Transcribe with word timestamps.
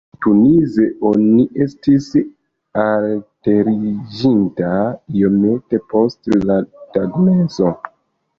Tunize 0.25 0.85
oni 1.09 1.43
estis 1.65 2.07
alteriĝinta 2.85 4.71
iomete 5.21 5.83
post 5.93 6.33
la 6.49 6.59
tagmezo. 6.99 7.73